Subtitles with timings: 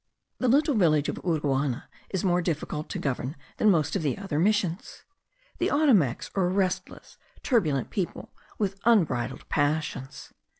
[0.39, 4.39] The little village of Uruana is more difficult to govern than most of the other
[4.39, 5.03] missions.
[5.59, 10.33] The Ottomacs are a restless, turbulent people, with unbridled passions.